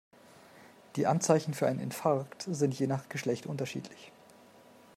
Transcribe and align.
Die 0.95 1.05
Anzeichen 1.05 1.53
für 1.53 1.67
einen 1.67 1.79
Infarkt 1.79 2.47
sind 2.49 2.73
je 2.73 2.87
nach 2.87 3.07
Geschlecht 3.07 3.45
unterschiedlich. 3.45 4.11